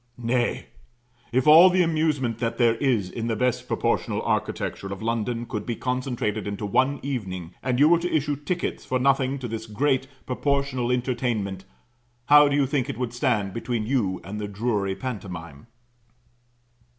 [0.17, 0.65] Nay,
[1.31, 5.63] if all the amusement that there is in the best proportioned architecture of London could
[5.63, 9.67] be concentrated into one evening, and you were to issue tickets for nothing to this
[9.67, 11.65] great proportional entertainment;
[12.25, 15.67] how do you think it would stand between you and the Drury pantomine?